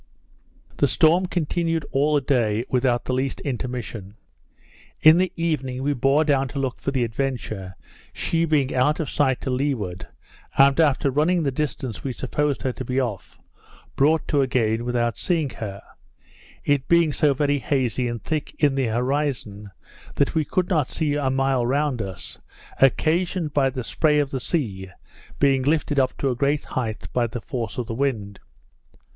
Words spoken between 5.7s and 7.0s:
we bore down to look for